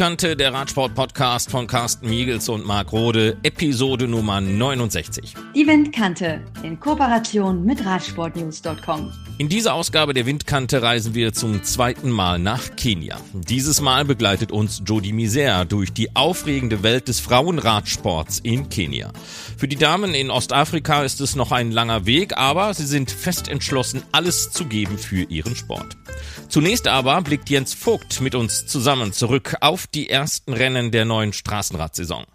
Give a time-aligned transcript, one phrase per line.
[0.00, 5.34] Windkante, der Radsport-Podcast von Carsten Miegels und Marc Rode, Episode Nummer 69.
[5.54, 9.12] Die Windkante in Kooperation mit Radsportnews.com.
[9.40, 13.18] In dieser Ausgabe der Windkante reisen wir zum zweiten Mal nach Kenia.
[13.32, 19.14] Dieses Mal begleitet uns Jody Misère durch die aufregende Welt des Frauenradsports in Kenia.
[19.56, 23.48] Für die Damen in Ostafrika ist es noch ein langer Weg, aber sie sind fest
[23.48, 25.96] entschlossen, alles zu geben für ihren Sport.
[26.50, 31.32] Zunächst aber blickt Jens Vogt mit uns zusammen zurück auf die ersten Rennen der neuen
[31.32, 32.26] Straßenradsaison.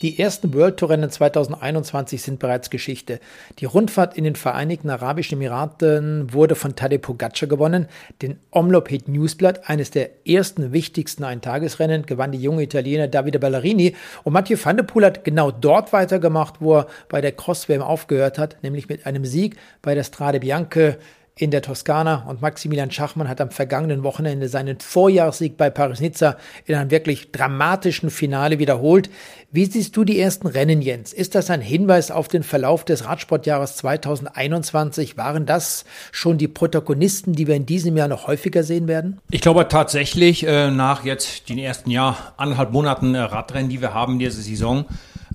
[0.00, 3.18] Die ersten World Tour Rennen 2021 sind bereits Geschichte.
[3.58, 7.88] Die Rundfahrt in den Vereinigten Arabischen Emiraten wurde von Tadej Pogacar gewonnen.
[8.20, 13.96] Den Omloped Newsblatt, eines der ersten wichtigsten Eintagesrennen, gewann die junge Italiener Davide Ballerini.
[14.22, 18.38] Und Mathieu van der Poel hat genau dort weitergemacht, wo er bei der Cross-WM aufgehört
[18.38, 20.98] hat, nämlich mit einem Sieg bei der Strade Bianche
[21.34, 26.74] in der Toskana und Maximilian Schachmann hat am vergangenen Wochenende seinen Vorjahressieg bei Paris-Nizza in
[26.74, 29.08] einem wirklich dramatischen Finale wiederholt.
[29.50, 31.12] Wie siehst du die ersten Rennen, Jens?
[31.14, 35.16] Ist das ein Hinweis auf den Verlauf des Radsportjahres 2021?
[35.16, 39.18] Waren das schon die Protagonisten, die wir in diesem Jahr noch häufiger sehen werden?
[39.30, 43.94] Ich glaube tatsächlich, äh, nach jetzt den ersten Jahr, anderthalb Monaten äh, Radrennen, die wir
[43.94, 44.84] haben diese Saison,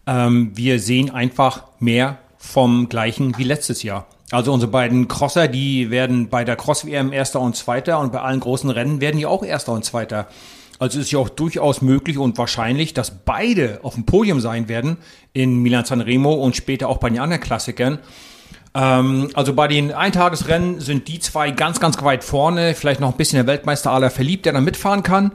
[0.06, 4.08] ähm, wir sehen einfach mehr vom gleichen wie letztes Jahr.
[4.32, 8.42] Also unsere beiden Crosser, die werden bei der Cross-WM Erster und Zweiter und bei allen
[8.42, 10.28] großen Rennen werden die auch Erster und Zweiter.
[10.80, 14.98] Also ist ja auch durchaus möglich und wahrscheinlich, dass beide auf dem Podium sein werden
[15.34, 18.00] in Milan Sanremo und später auch bei den anderen Klassikern.
[18.76, 22.76] Ähm, also bei den Eintagesrennen sind die zwei ganz, ganz weit vorne.
[22.76, 25.32] Vielleicht noch ein bisschen der Weltmeister aller verliebt, der dann mitfahren kann.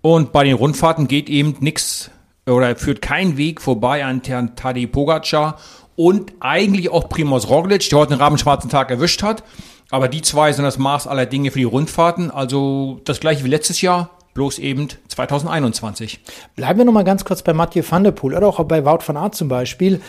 [0.00, 2.10] Und bei den Rundfahrten geht eben nichts
[2.46, 5.58] oder führt kein Weg vorbei an Tadej Pogacar
[5.98, 9.42] und eigentlich auch Primoz Roglic, der heute einen rabenschwarzen Tag erwischt hat.
[9.90, 12.30] Aber die zwei sind das Maß aller Dinge für die Rundfahrten.
[12.30, 16.20] Also das gleiche wie letztes Jahr, bloß eben 2021.
[16.54, 19.00] Bleiben wir noch mal ganz kurz bei Mathieu van der Poel oder auch bei Wout
[19.04, 20.00] van Aert zum Beispiel.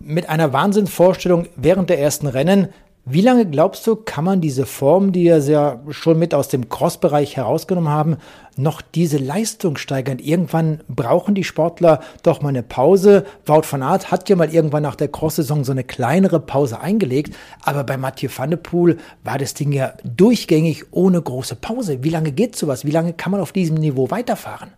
[0.00, 2.68] Mit einer Wahnsinnsvorstellung während der ersten Rennen
[3.10, 6.68] wie lange glaubst du, kann man diese Form, die wir ja schon mit aus dem
[6.68, 8.18] Cross-Bereich herausgenommen haben,
[8.56, 10.18] noch diese Leistung steigern?
[10.18, 13.24] Irgendwann brauchen die Sportler doch mal eine Pause.
[13.46, 17.34] Wout van Aert hat ja mal irgendwann nach der Cross-Saison so eine kleinere Pause eingelegt,
[17.62, 22.04] aber bei Mathieu van der Poel war das Ding ja durchgängig ohne große Pause.
[22.04, 22.84] Wie lange geht sowas?
[22.84, 24.72] Wie lange kann man auf diesem Niveau weiterfahren?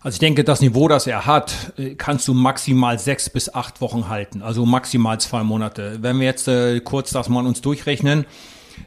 [0.00, 3.80] Also ich denke, das Niveau, das er hat, äh, kannst du maximal sechs bis acht
[3.80, 5.98] Wochen halten, also maximal zwei Monate.
[6.02, 8.24] Wenn wir jetzt äh, kurz das mal uns durchrechnen,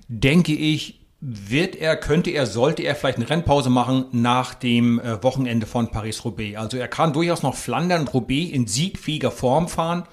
[0.07, 5.21] denke ich, wird er, könnte er, sollte er vielleicht eine Rennpause machen nach dem äh,
[5.21, 6.57] Wochenende von Paris-Roubaix.
[6.57, 10.03] Also er kann durchaus noch Flandern und Roubaix in siegfähiger Form fahren.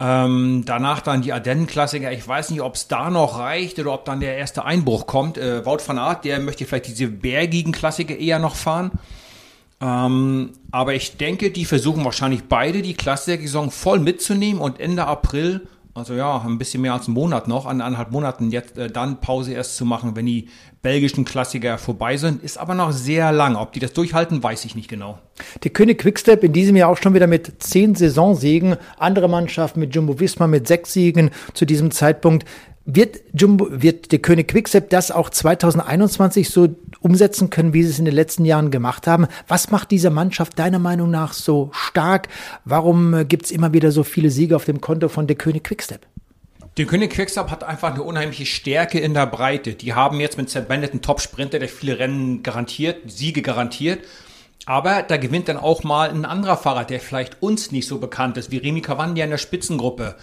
[0.00, 2.10] Ähm, danach dann die Ardennen-Klassiker.
[2.10, 5.38] Ich weiß nicht, ob es da noch reicht oder ob dann der erste Einbruch kommt.
[5.38, 8.90] Äh, Wout van Aert, der möchte vielleicht diese bergigen Klassiker eher noch fahren.
[9.80, 15.66] Ähm, aber ich denke, die versuchen wahrscheinlich beide die Klassiker-Saison voll mitzunehmen und Ende April,
[15.92, 19.20] also ja, ein bisschen mehr als einen Monat noch, an anderthalb Monaten jetzt äh, dann
[19.20, 20.48] Pause erst zu machen, wenn die
[20.82, 23.56] belgischen Klassiker vorbei sind, ist aber noch sehr lang.
[23.56, 25.18] Ob die das durchhalten, weiß ich nicht genau.
[25.64, 29.94] Die König Quickstep in diesem Jahr auch schon wieder mit zehn Saisonsiegen, andere Mannschaften mit
[29.94, 32.46] Jumbo Visma mit sechs Siegen zu diesem Zeitpunkt.
[32.88, 36.68] Wird Jumbo, wird der König Quickstep das auch 2021 so
[37.00, 39.26] umsetzen können, wie sie es in den letzten Jahren gemacht haben?
[39.48, 42.28] Was macht diese Mannschaft deiner Meinung nach so stark?
[42.64, 45.64] Warum äh, gibt es immer wieder so viele Siege auf dem Konto von der König
[45.64, 46.06] Quickstep?
[46.76, 49.74] Der König Quickstep hat einfach eine unheimliche Stärke in der Breite.
[49.74, 53.98] Die haben jetzt mit Sam Bennett Top-Sprinter, der viele Rennen garantiert, Siege garantiert.
[54.64, 58.36] Aber da gewinnt dann auch mal ein anderer Fahrer, der vielleicht uns nicht so bekannt
[58.36, 60.14] ist, wie Remy Cavagna in der Spitzengruppe.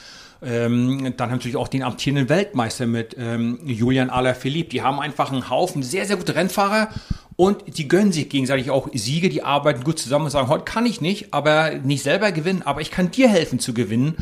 [0.46, 4.70] Ähm, dann natürlich auch den amtierenden Weltmeister mit ähm, Julian Alaphilippe.
[4.70, 6.90] Die haben einfach einen Haufen sehr, sehr gute Rennfahrer
[7.36, 10.86] und die gönnen sich gegenseitig auch Siege, die arbeiten gut zusammen und sagen, heute kann
[10.86, 14.18] ich nicht, aber nicht selber gewinnen, aber ich kann dir helfen zu gewinnen.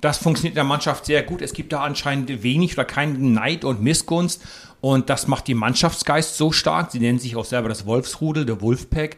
[0.00, 1.42] Das funktioniert in der Mannschaft sehr gut.
[1.42, 4.42] Es gibt da anscheinend wenig oder keinen Neid und Missgunst.
[4.80, 6.92] Und das macht den Mannschaftsgeist so stark.
[6.92, 9.16] Sie nennen sich auch selber das Wolfsrudel, der Wolfpack.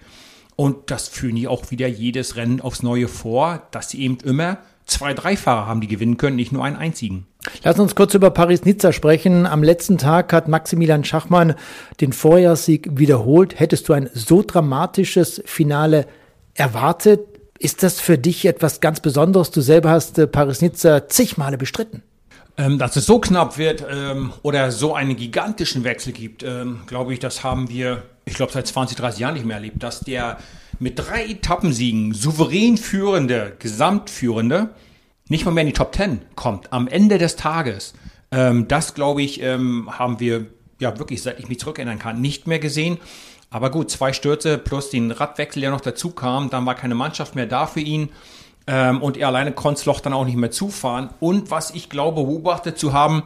[0.54, 4.58] Und das führen die auch wieder jedes Rennen aufs Neue vor, dass sie eben immer
[4.88, 7.26] zwei, drei Fahrer haben, die gewinnen können, nicht nur einen einzigen.
[7.62, 9.46] Lass uns kurz über Paris-Nizza sprechen.
[9.46, 11.54] Am letzten Tag hat Maximilian Schachmann
[12.00, 13.58] den Vorjahrssieg wiederholt.
[13.60, 16.06] Hättest du ein so dramatisches Finale
[16.54, 17.20] erwartet?
[17.58, 19.50] Ist das für dich etwas ganz Besonderes?
[19.50, 22.02] Du selber hast äh, Paris-Nizza zig Male bestritten.
[22.56, 27.12] Ähm, dass es so knapp wird ähm, oder so einen gigantischen Wechsel gibt, ähm, glaube
[27.12, 29.82] ich, das haben wir, ich glaube, seit 20, 30 Jahren nicht mehr erlebt.
[29.82, 30.38] Dass der
[30.78, 34.70] mit drei Etappensiegen souverän führende, Gesamtführende,
[35.28, 37.94] nicht mal mehr in die Top Ten kommt, am Ende des Tages.
[38.30, 40.46] Ähm, das, glaube ich, ähm, haben wir
[40.80, 42.98] ja wirklich, seit ich mich zurückerinnern kann, nicht mehr gesehen.
[43.50, 47.34] Aber gut, zwei Stürze plus den Radwechsel, der noch dazu kam, dann war keine Mannschaft
[47.34, 48.10] mehr da für ihn.
[48.66, 51.10] Ähm, und er alleine konnte das Loch dann auch nicht mehr zufahren.
[51.20, 53.22] Und was ich glaube, beobachtet zu haben,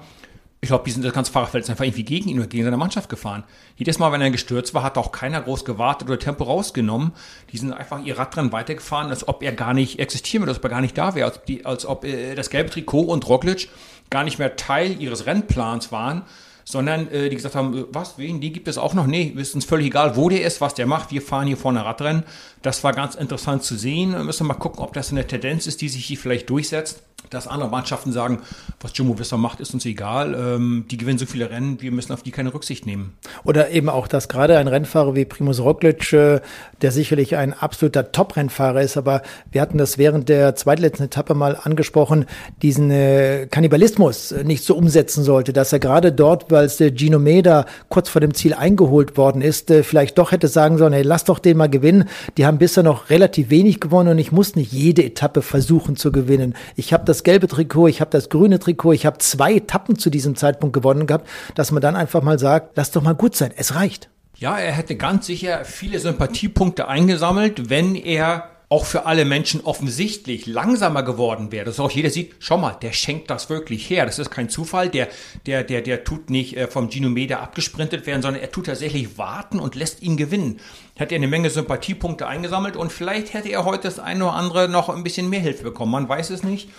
[0.62, 2.76] ich glaube, die sind das ganze Fahrerfeld ist einfach irgendwie gegen ihn oder gegen seine
[2.76, 3.42] Mannschaft gefahren.
[3.76, 7.10] Jedes Mal, wenn er gestürzt war, hat auch keiner groß gewartet oder Tempo rausgenommen.
[7.50, 10.64] Die sind einfach ihr Radrennen weitergefahren, als ob er gar nicht existieren würde, als ob
[10.64, 13.70] er gar nicht da wäre, als, als ob äh, das gelbe Trikot und Roglic
[14.08, 16.22] gar nicht mehr Teil ihres Rennplans waren,
[16.64, 19.08] sondern äh, die gesagt haben, äh, was, wen, die gibt es auch noch?
[19.08, 21.84] Nee, ist uns völlig egal, wo der ist, was der macht, wir fahren hier vorne
[21.84, 22.22] Radrennen.
[22.62, 24.12] Das war ganz interessant zu sehen.
[24.12, 27.46] Wir müssen mal gucken, ob das eine Tendenz ist, die sich hier vielleicht durchsetzt dass
[27.46, 28.40] andere Mannschaften sagen,
[28.80, 30.34] was Jumbo Visma macht, ist uns egal.
[30.34, 33.14] Ähm, die gewinnen so viele Rennen, wir müssen auf die keine Rücksicht nehmen.
[33.44, 36.40] Oder eben auch, dass gerade ein Rennfahrer wie Primus Roglic, äh,
[36.82, 41.56] der sicherlich ein absoluter Top-Rennfahrer ist, aber wir hatten das während der zweitletzten Etappe mal
[41.62, 42.26] angesprochen,
[42.60, 47.18] diesen äh, Kannibalismus nicht so umsetzen sollte, dass er gerade dort, weil es der Gino
[47.18, 51.02] Meda kurz vor dem Ziel eingeholt worden ist, äh, vielleicht doch hätte sagen sollen, hey,
[51.02, 52.08] lass doch den mal gewinnen.
[52.36, 56.12] Die haben bisher noch relativ wenig gewonnen und ich muss nicht jede Etappe versuchen zu
[56.12, 56.54] gewinnen.
[56.76, 60.10] Ich habe das gelbe Trikot, ich habe das grüne Trikot, ich habe zwei Etappen zu
[60.10, 63.52] diesem Zeitpunkt gewonnen gehabt, dass man dann einfach mal sagt, lass doch mal gut sein,
[63.56, 64.08] es reicht.
[64.38, 70.46] Ja, er hätte ganz sicher viele Sympathiepunkte eingesammelt, wenn er auch für alle Menschen offensichtlich
[70.46, 74.06] langsamer geworden wäre, dass auch jeder sieht, schau mal, der schenkt das wirklich her.
[74.06, 75.08] Das ist kein Zufall, der,
[75.44, 79.18] der, der, der tut nicht äh, vom Gino Meda abgesprintet werden, sondern er tut tatsächlich
[79.18, 80.58] warten und lässt ihn gewinnen.
[80.98, 84.70] Hat er eine Menge Sympathiepunkte eingesammelt und vielleicht hätte er heute das eine oder andere
[84.70, 85.92] noch ein bisschen mehr Hilfe bekommen.
[85.92, 86.70] Man weiß es nicht.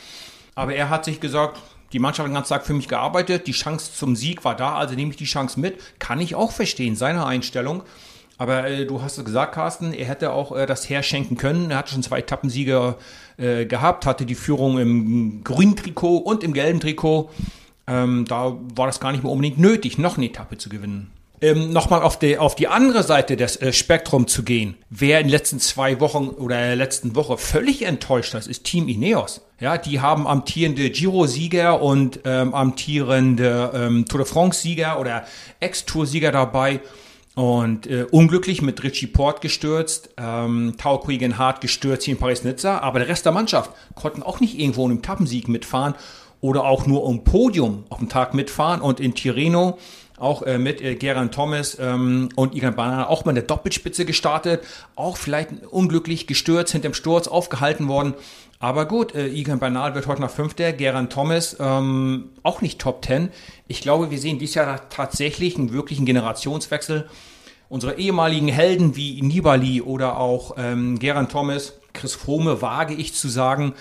[0.55, 1.59] Aber er hat sich gesagt,
[1.93, 4.75] die Mannschaft hat den ganzen Tag für mich gearbeitet, die Chance zum Sieg war da,
[4.75, 5.79] also nehme ich die Chance mit.
[5.99, 7.83] Kann ich auch verstehen, seine Einstellung.
[8.37, 11.69] Aber äh, du hast es gesagt, Carsten, er hätte auch äh, das herschenken können.
[11.69, 12.95] Er hatte schon zwei Etappensiege
[13.37, 17.29] äh, gehabt, hatte die Führung im grünen Trikot und im gelben Trikot.
[17.85, 21.11] Ähm, da war das gar nicht mehr unbedingt nötig, noch eine Etappe zu gewinnen
[21.43, 24.77] ähm, nochmal auf die, auf die andere Seite des äh, Spektrum zu gehen.
[24.89, 28.87] Wer in den letzten zwei Wochen oder der letzten Woche völlig enttäuscht ist, ist Team
[28.87, 29.41] Ineos.
[29.59, 35.25] Ja, die haben amtierende Giro-Sieger und ähm, amtierende ähm, Tour de France-Sieger oder
[35.59, 36.79] Ex-Tour-Sieger dabei.
[37.35, 42.77] Und äh, unglücklich mit Richie Port gestürzt, ähm, Tau Quigan Hart gestürzt hier in Paris-Nizza,
[42.77, 45.95] aber der Rest der Mannschaft konnten auch nicht irgendwo einen Etappensieg mitfahren
[46.43, 48.81] oder auch nur um Podium auf dem Tag mitfahren.
[48.81, 49.79] Und in Tirreno
[50.17, 54.63] auch äh, mit äh, Gerard Thomas ähm, und Igan Banana auch mal eine Doppelspitze gestartet,
[54.95, 58.13] auch vielleicht unglücklich gestürzt, hinterm Sturz aufgehalten worden.
[58.59, 63.01] Aber gut, äh, Igan Banal wird heute noch Fünfter, Gerard Thomas ähm, auch nicht Top
[63.01, 63.29] Ten.
[63.67, 67.09] Ich glaube, wir sehen dieses Jahr tatsächlich einen wirklichen Generationswechsel.
[67.67, 73.27] Unsere ehemaligen Helden wie Nibali oder auch ähm, Gerard Thomas, Chris Froome, wage ich zu
[73.27, 73.73] sagen,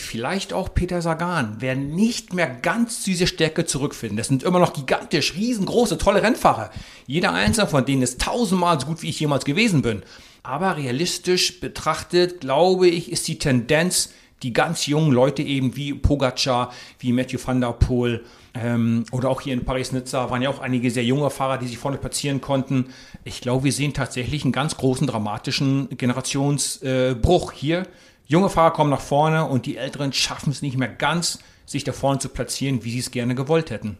[0.00, 4.16] vielleicht auch Peter Sagan werden nicht mehr ganz zu dieser Stärke zurückfinden.
[4.16, 6.70] Das sind immer noch gigantisch, riesengroße, tolle Rennfahrer.
[7.06, 10.02] Jeder einzelne von denen ist tausendmal so gut, wie ich jemals gewesen bin.
[10.42, 14.12] Aber realistisch betrachtet, glaube ich, ist die Tendenz,
[14.42, 18.24] die ganz jungen Leute eben wie Pogacar, wie Matthew van der Poel
[18.54, 21.78] ähm, oder auch hier in Paris-Nizza waren ja auch einige sehr junge Fahrer, die sich
[21.78, 22.86] vorne platzieren konnten.
[23.24, 27.86] Ich glaube, wir sehen tatsächlich einen ganz großen dramatischen Generationsbruch äh, hier
[28.32, 31.92] Junge Fahrer kommen nach vorne und die Älteren schaffen es nicht mehr ganz, sich da
[31.92, 33.98] vorne zu platzieren, wie sie es gerne gewollt hätten.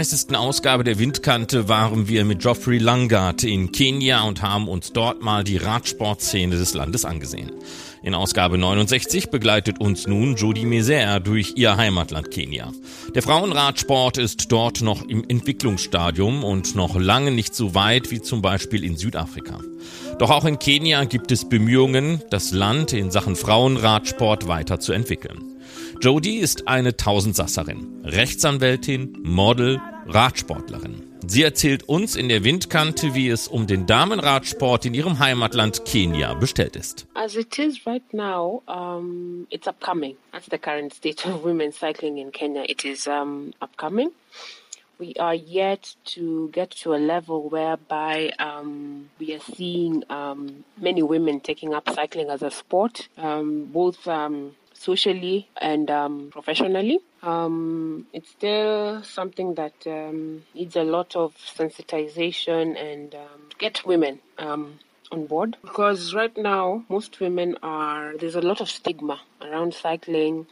[0.00, 0.34] 30.
[0.34, 5.44] Ausgabe der Windkante waren wir mit Geoffrey Langard in Kenia und haben uns dort mal
[5.44, 7.52] die Radsportszene des Landes angesehen.
[8.02, 12.72] In Ausgabe 69 begleitet uns nun Judy Meser durch ihr Heimatland Kenia.
[13.14, 18.40] Der Frauenradsport ist dort noch im Entwicklungsstadium und noch lange nicht so weit wie zum
[18.40, 19.58] Beispiel in Südafrika.
[20.18, 25.50] Doch auch in Kenia gibt es Bemühungen, das Land in Sachen Frauenradsport weiterzuentwickeln.
[26.00, 29.78] Jodie ist eine Tausendsasserin, Rechtsanwältin, Model,
[30.10, 31.06] Radsportlerin.
[31.26, 36.34] Sie erzählt uns in der Windkante, wie es um den Damenradsport in ihrem Heimatland Kenia
[36.34, 37.06] bestellt ist.
[37.14, 40.16] As it is right now, um, it's upcoming.
[40.32, 42.64] That's the current state of women's cycling in Kenya.
[42.66, 44.10] It is um, upcoming.
[45.00, 51.02] we are yet to get to a level whereby um, we are seeing um, many
[51.02, 54.06] women taking up cycling as a sport, um, both
[54.80, 56.98] socially and um, professionally.
[57.22, 59.74] Um, it's still something that
[60.54, 63.14] needs a lot of sensitization and
[63.58, 64.20] get women
[65.12, 70.46] on board because right now most women are there's a lot of stigma around cycling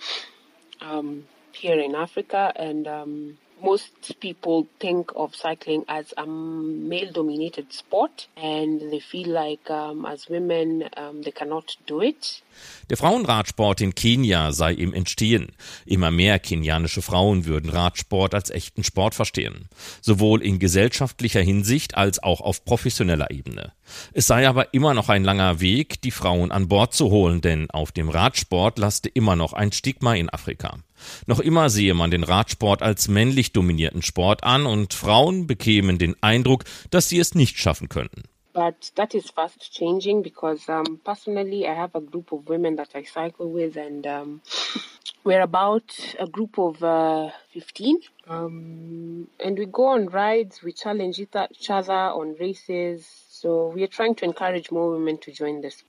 [0.80, 7.72] um, here in Africa and um, most people think of cycling as a male dominated
[7.72, 12.42] sport and they feel like um, as women um, they cannot do it.
[12.90, 15.52] Der Frauenradsport in Kenia sei im Entstehen.
[15.86, 19.68] Immer mehr kenianische Frauen würden Radsport als echten Sport verstehen.
[20.00, 23.72] Sowohl in gesellschaftlicher Hinsicht als auch auf professioneller Ebene.
[24.12, 27.70] Es sei aber immer noch ein langer Weg, die Frauen an Bord zu holen, denn
[27.70, 30.78] auf dem Radsport laste immer noch ein Stigma in Afrika.
[31.26, 36.16] Noch immer sehe man den Radsport als männlich dominierten Sport an und Frauen bekämen den
[36.20, 38.24] Eindruck, dass sie es nicht schaffen könnten.
[38.54, 42.88] But that is fast changing because um, personally I have a group of women that
[42.94, 44.40] I cycle with and um,
[45.24, 51.20] we're about a group of uh, 15 um, and we go on rides, we challenge
[51.20, 53.06] each other on races.
[53.28, 55.84] So we are trying to encourage more women to join this.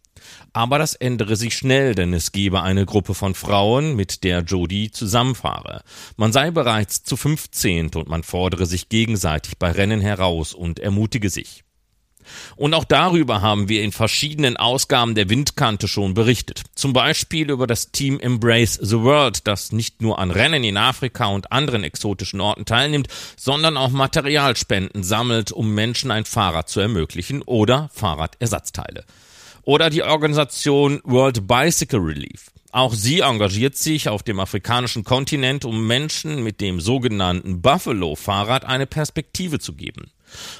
[0.54, 4.92] Aber das ändere sich schnell, denn es gebe eine Gruppe von Frauen, mit der Jodie
[4.92, 5.84] zusammenfahre.
[6.18, 11.30] Man sei bereits zu 15 und man fordere sich gegenseitig bei Rennen heraus und ermutige
[11.30, 11.64] sich.
[12.56, 16.64] Und auch darüber haben wir in verschiedenen Ausgaben der Windkante schon berichtet.
[16.76, 21.28] Zum Beispiel über das Team Embrace the World, das nicht nur an Rennen in Afrika
[21.28, 27.42] und anderen exotischen Orten teilnimmt, sondern auch Materialspenden sammelt, um Menschen ein Fahrrad zu ermöglichen
[27.42, 29.06] oder Fahrradersatzteile.
[29.70, 32.50] Oder die Organisation World Bicycle Relief.
[32.72, 38.88] Auch sie engagiert sich auf dem afrikanischen Kontinent, um Menschen mit dem sogenannten Buffalo-Fahrrad eine
[38.88, 40.12] Perspektive zu geben.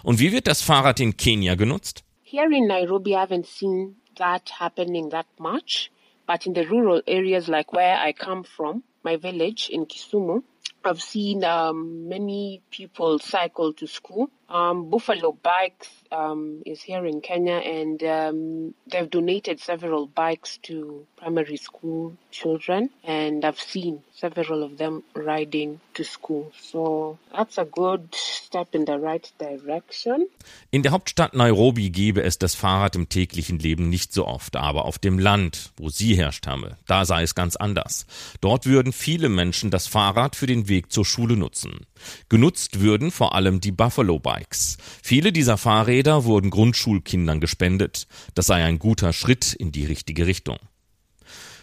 [0.04, 2.04] Und wie wird das Fahrrad in Kenia genutzt?
[2.22, 5.90] Here in Nairobi, I haven't seen that happening that much,
[6.28, 10.44] but in the rural areas like where I come from, my village in Kisumu,
[10.84, 14.30] I've seen um, many people cycle to school.
[14.50, 21.58] Um, Buffalo Bikes um, is here in Kenya, and they've donated several bikes to primary
[21.58, 26.52] school children, and I've seen several of them riding to school.
[26.60, 30.28] So that's a good step in the right direction.
[30.72, 34.86] In der Hauptstadt Nairobi gebe es das Fahrrad im täglichen Leben nicht so oft, aber
[34.86, 38.08] auf dem Land, wo sie herstamme, da sei es ganz anders.
[38.42, 41.86] Dort würden viele Menschen das Fahrrad für den Weg zur Schule nutzen.
[42.28, 44.78] Genutzt würden vor allem die Buffalo Bikes.
[45.02, 48.08] Viele dieser Fahrräder wurden Grundschulkindern gespendet.
[48.36, 50.58] Das sei ein guter Schritt in die richtige Richtung.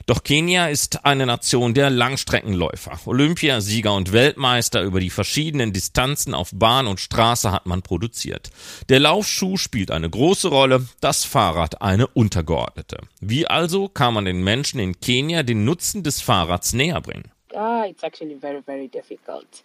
[0.07, 3.01] Doch Kenia ist eine Nation der Langstreckenläufer.
[3.07, 8.51] Olympiasieger und Weltmeister über die verschiedenen Distanzen auf Bahn und Straße hat man produziert.
[8.89, 12.99] Der Laufschuh spielt eine große Rolle, das Fahrrad eine untergeordnete.
[13.21, 17.33] Wie also kann man den Menschen in Kenia den Nutzen des Fahrrads näher bringen?
[17.59, 19.63] Ah, it's actually very, very difficult.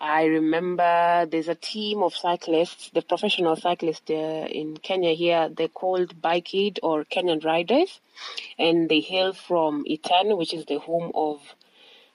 [0.00, 5.66] I remember there's a team of cyclists, the professional cyclists uh, in Kenya here, they're
[5.68, 8.00] called Bike Aid or Kenyan Riders,
[8.58, 11.40] and they hail from Itan, which is the home of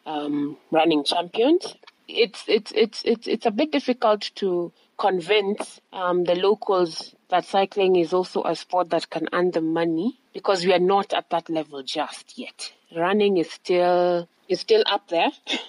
[0.05, 1.75] um, running champions.
[2.07, 7.97] It's, it's, it's, it's, it's a bit difficult to convince um, the locals that cycling
[7.97, 11.49] is also a sport that can earn them money because we are not at that
[11.49, 12.71] level just yet.
[12.95, 15.31] Running is still is still up there.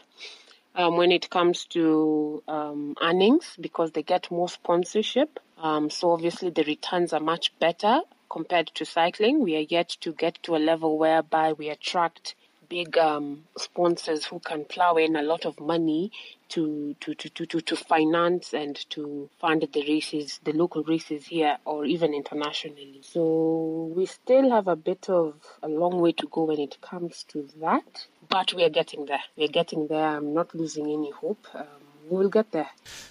[0.74, 5.38] um, when it comes to um, earnings because they get more sponsorship.
[5.58, 9.40] Um, so obviously the returns are much better compared to cycling.
[9.40, 12.34] We are yet to get to a level whereby we attract
[12.72, 16.10] big um, sponsors who can plow in a lot of money
[16.48, 21.58] to, to, to, to, to, finance and to fund the races, the local races here
[21.66, 23.00] or even internationally.
[23.02, 27.24] So we still have a bit of a long way to go when it comes
[27.28, 29.22] to that, but we are getting there.
[29.36, 30.16] We are getting there.
[30.16, 31.46] I'm not losing any hope.
[31.54, 31.66] Um,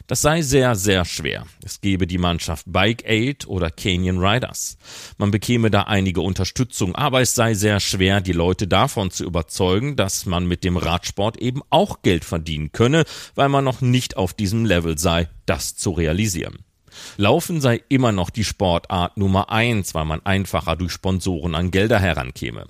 [0.08, 1.46] Das sei sehr, sehr schwer.
[1.64, 4.78] Es gebe die Mannschaft Bike Aid oder Canyon Riders.
[5.18, 9.96] Man bekäme da einige Unterstützung, aber es sei sehr schwer, die Leute davon zu überzeugen,
[9.96, 13.06] dass man mit dem Radsport eben auch Geld verdienen könne,
[13.36, 16.60] weil man noch nicht auf diesem Level sei, das zu realisieren.
[17.18, 22.00] Laufen sei immer noch die Sportart Nummer eins, weil man einfacher durch Sponsoren an Gelder
[22.00, 22.66] herankäme.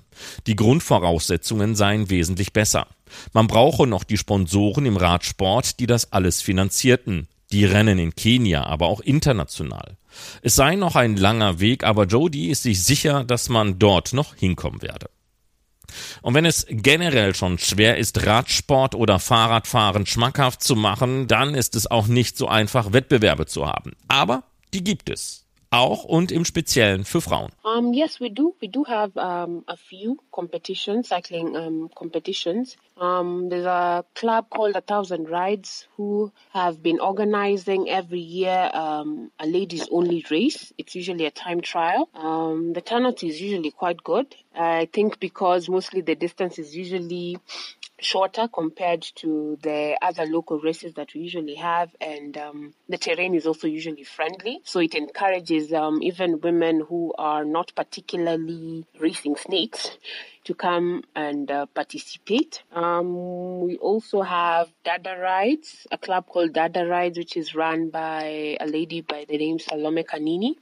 [0.46, 2.86] Die Grundvoraussetzungen seien wesentlich besser.
[3.32, 7.28] Man brauche noch die Sponsoren im Radsport, die das alles finanzierten.
[7.50, 9.96] Die Rennen in Kenia, aber auch international.
[10.40, 14.34] Es sei noch ein langer Weg, aber Jody ist sich sicher, dass man dort noch
[14.34, 15.10] hinkommen werde.
[16.22, 21.76] Und wenn es generell schon schwer ist, Radsport oder Fahrradfahren schmackhaft zu machen, dann ist
[21.76, 23.92] es auch nicht so einfach, Wettbewerbe zu haben.
[24.08, 25.44] Aber die gibt es.
[25.72, 27.50] Auch und im Speziellen für Frauen?
[27.64, 28.54] Um, yes, we do.
[28.60, 32.76] We do have um, a few competitions, cycling um, competitions.
[32.96, 39.30] Um, there's a club called A Thousand Rides who have been organizing every year um,
[39.38, 40.72] a ladies only race.
[40.76, 42.08] It's usually a time trial.
[42.14, 44.34] Um, the turnout is usually quite good.
[44.54, 47.38] I think because mostly the distance is usually
[48.02, 53.34] shorter compared to the other local races that we usually have, and um, the terrain
[53.34, 54.60] is also usually friendly.
[54.64, 59.96] So it encourages um, even women who are not particularly racing snakes
[60.44, 62.62] to come and uh, participate.
[62.72, 68.56] Um, we also have Dada Rides, a club called Dada Rides, which is run by
[68.60, 70.56] a lady by the name Salome Kanini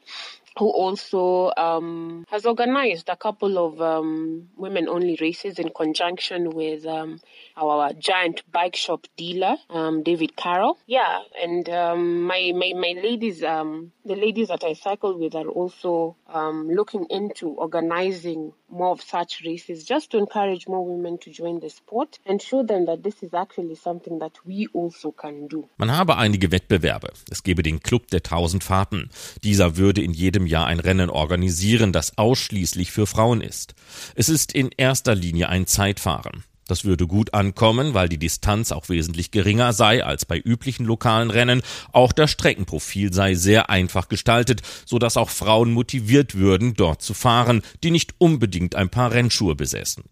[0.61, 6.85] who also um, has organized a couple of um, women only races in conjunction with
[6.85, 7.19] um,
[7.57, 10.79] our giant bike shop dealer, um, David Carroll.
[10.87, 15.49] Yeah, and um, my, my, my ladies, um, the ladies that I cycle with are
[15.49, 21.61] also looking into organizing more of such races just to encourage more women to join
[21.61, 25.69] the sport and show them that this is actually something that we also can do.
[25.79, 27.13] Man habe einige Wettbewerbe.
[27.31, 29.11] Es gebe den Club der tausend Fahrten.
[29.43, 33.75] Dieser würde in jedem Jahr ein Rennen organisieren, das ausschließlich für Frauen ist.
[34.15, 36.45] Es ist in erster Linie ein Zeitfahren.
[36.71, 41.31] Das würde gut ankommen, weil die Distanz auch wesentlich geringer sei als bei üblichen lokalen
[41.31, 41.63] Rennen.
[41.91, 47.13] Auch das Streckenprofil sei sehr einfach gestaltet, so dass auch Frauen motiviert würden, dort zu
[47.13, 50.05] fahren, die nicht unbedingt ein paar Rennschuhe besäßen.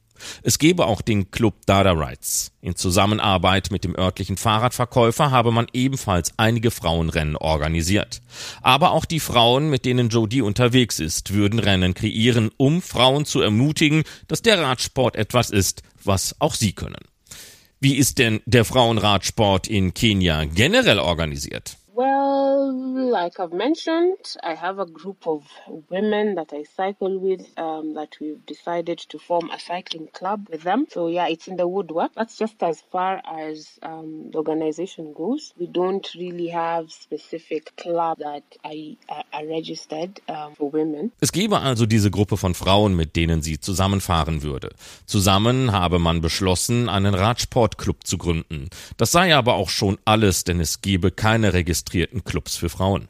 [0.42, 2.52] Es gebe auch den Club Dada Rides.
[2.60, 8.20] In Zusammenarbeit mit dem örtlichen Fahrradverkäufer habe man ebenfalls einige Frauenrennen organisiert.
[8.62, 13.40] Aber auch die Frauen, mit denen Jodie unterwegs ist, würden Rennen kreieren, um Frauen zu
[13.40, 17.04] ermutigen, dass der Radsport etwas ist, was auch sie können.
[17.80, 21.76] Wie ist denn der Frauenradsport in Kenia generell organisiert?
[21.94, 25.46] Well, like I've mentioned, I have a group of
[25.88, 30.62] women that I cycle with um, that we've decided to form a cycling club with
[30.62, 30.86] them.
[30.90, 32.12] So, yeah, it's in the woodwork.
[32.14, 35.52] That's just as far as um, the organization goes.
[35.58, 38.96] We don't really have specific club that I,
[39.32, 41.12] are registered um, for women.
[41.20, 44.70] Es gebe also diese Gruppe von Frauen, mit denen sie zusammenfahren würde.
[45.06, 48.68] Zusammen habe man beschlossen, einen Radsportclub zu gründen.
[48.96, 53.08] Das sei aber auch schon alles, denn es gebe keine registrierten Clubs für Frauen.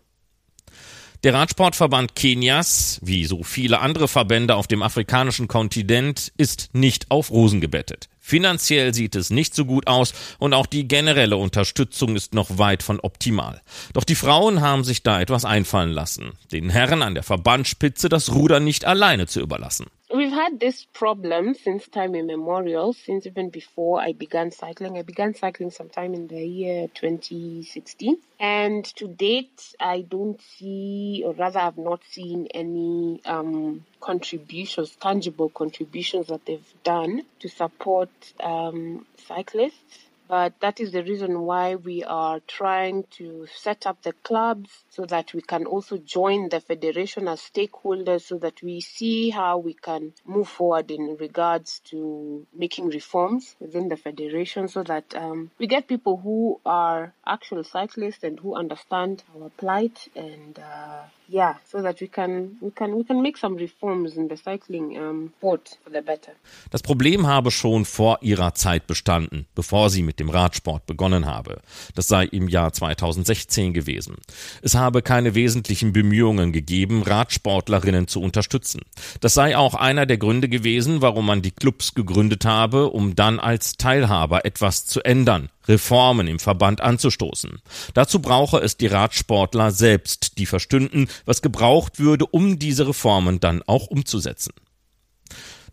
[1.25, 7.33] Der Radsportverband Kenias, wie so viele andere Verbände auf dem afrikanischen Kontinent, ist nicht auf
[7.33, 8.09] Rosen gebettet.
[8.21, 12.85] Finanziell sieht es nicht so gut aus und auch die generelle Unterstützung ist noch weit
[12.85, 13.63] von optimal.
[13.95, 18.33] Doch die Frauen haben sich da etwas einfallen lassen, den Herren an der Verbandsspitze das
[18.33, 19.87] Ruder nicht alleine zu überlassen.
[20.15, 24.97] We've had this problem since time immemorial, since even before I began cycling.
[24.97, 28.17] I began cycling sometime in the year 2016.
[28.41, 35.51] And to date, I don't see, or rather, I've not seen any um, contributions, tangible
[35.51, 38.09] contributions that they've done to support
[38.41, 40.08] um, cyclists.
[40.29, 45.07] But that is the reason why we are trying to set up the clubs so
[45.07, 49.75] that we can also join the federation as stakeholders so that we see how we
[49.75, 55.67] can move forward in regards to making reforms within the federation so that um, we
[55.67, 61.83] get people who are actual cyclists and who understand our plight and uh, yeah, so
[61.83, 65.79] that we can we can we can make some reforms in the cycling um, sport
[65.85, 66.33] for the better.
[66.71, 71.61] Das Problem habe schon vor ihrer Zeit bestanden, bevor sie mit dem Radsport begonnen habe.
[71.95, 74.17] Das sei im Jahr 2016 gewesen.
[74.63, 78.81] Es habe keine wesentlichen Bemühungen gegeben, Radsportlerinnen zu unterstützen.
[79.21, 83.39] Das sei auch einer der Gründe gewesen, warum man die Clubs gegründet habe, um dann
[83.39, 87.61] als Teilhaber etwas zu ändern, Reformen im Verband anzustoßen.
[87.95, 93.63] Dazu brauche es die Radsportler selbst, die verstünden, was gebraucht würde, um diese Reformen dann
[93.63, 94.53] auch umzusetzen.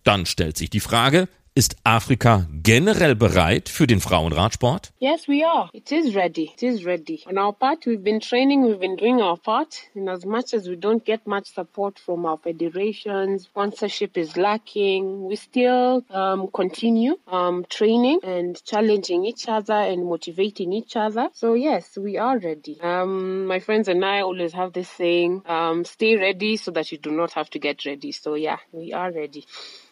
[0.04, 4.92] Dann stellt sich die Frage, Ist Afrika generell bereit für den Frauenradsport?
[5.00, 5.70] Yes, we are.
[5.72, 6.52] It is ready.
[6.54, 7.24] It is ready.
[7.28, 9.84] On our part, we've been training, we've been doing our part.
[9.94, 15.30] In as much as we don't get much support from our federations, sponsorship is lacking.
[15.30, 21.30] We still um, continue um, training and challenging each other and motivating each other.
[21.32, 22.82] So yes, we are ready.
[22.82, 26.98] Um, my friends and I always have this saying, um, stay ready so that you
[26.98, 28.12] do not have to get ready.
[28.12, 29.46] So yeah, we are ready.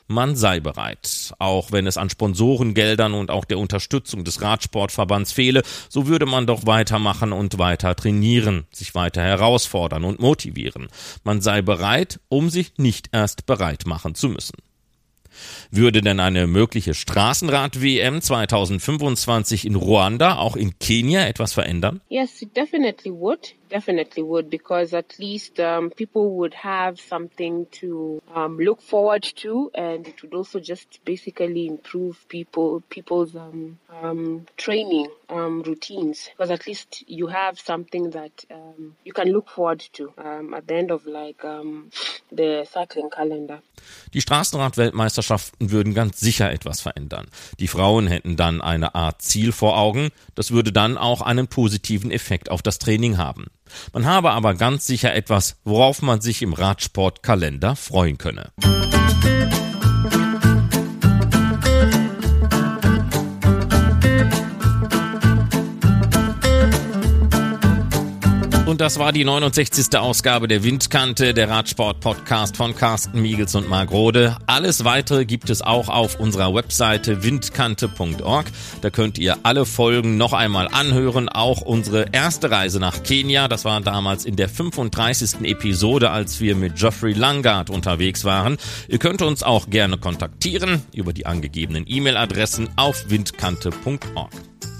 [0.07, 1.33] Man sei bereit.
[1.39, 6.47] Auch wenn es an Sponsorengeldern und auch der Unterstützung des Radsportverbands fehle, so würde man
[6.47, 10.87] doch weitermachen und weiter trainieren, sich weiter herausfordern und motivieren.
[11.23, 14.57] Man sei bereit, um sich nicht erst bereit machen zu müssen.
[15.71, 22.01] Würde denn eine mögliche Straßenrad-WM 2025 in Ruanda auch in Kenia etwas verändern?
[22.09, 23.55] Yes, it definitely would.
[23.73, 29.71] Definitely would because at least um, people would have something to um, look forward to,
[29.73, 36.51] and it would also just basically improve people people's um, um, training um, routines because
[36.51, 40.75] at least you have something that um, you can look forward to um, at the
[40.75, 41.89] end of like um,
[42.31, 43.59] the cycling calendar.
[44.13, 47.27] Die Straßenrad-Weltmeisterschaften würden ganz sicher etwas verändern.
[47.59, 50.11] Die Frauen hätten dann eine Art Ziel vor Augen.
[50.35, 53.47] Das würde dann auch einen positiven Effekt auf das Training haben.
[53.93, 58.51] Man habe aber ganz sicher etwas, worauf man sich im Radsportkalender freuen könne.
[68.73, 69.99] Und das war die 69.
[69.99, 74.35] Ausgabe der Windkante, der Radsport-Podcast von Carsten Miegels und Marc Rode.
[74.47, 78.47] Alles weitere gibt es auch auf unserer Webseite windkante.org.
[78.81, 81.29] Da könnt ihr alle Folgen noch einmal anhören.
[81.29, 83.47] Auch unsere erste Reise nach Kenia.
[83.47, 85.41] Das war damals in der 35.
[85.43, 88.57] Episode, als wir mit Geoffrey Langard unterwegs waren.
[88.87, 94.31] Ihr könnt uns auch gerne kontaktieren über die angegebenen E-Mail-Adressen auf windkante.org.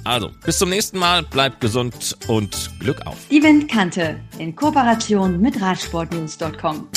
[0.03, 3.17] Also, bis zum nächsten Mal, bleibt gesund und Glück auf.
[3.31, 6.87] Die Windkante in Kooperation mit Radsportnews.com.